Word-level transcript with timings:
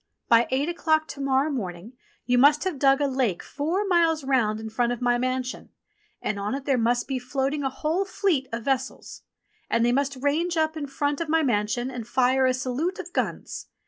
By 0.29 0.47
eight 0.49 0.67
o'clock 0.67 1.07
to 1.09 1.21
morrow 1.21 1.51
morning 1.51 1.93
you 2.25 2.39
must 2.39 2.63
have 2.63 2.79
dug 2.79 3.01
a 3.01 3.05
lake 3.05 3.43
four 3.43 3.85
miles 3.87 4.23
round 4.23 4.59
in 4.59 4.67
front 4.71 4.91
of 4.91 4.99
my 4.99 5.19
mansion, 5.19 5.69
and 6.23 6.39
on 6.39 6.55
it 6.55 6.65
there 6.65 6.75
must 6.79 7.07
be 7.07 7.19
float 7.19 7.53
ing 7.53 7.61
a 7.63 7.69
whole 7.69 8.03
fleet 8.03 8.47
of 8.51 8.63
vessels. 8.65 9.21
And 9.69 9.85
they 9.85 9.91
must 9.91 10.15
range 10.19 10.57
up 10.57 10.75
in 10.75 10.87
front 10.87 11.21
of 11.21 11.29
my 11.29 11.43
mansion 11.43 11.91
and 11.91 12.07
fire 12.07 12.47
a 12.47 12.53
salute 12.55 12.97
of 12.97 13.13
guns. 13.13 13.67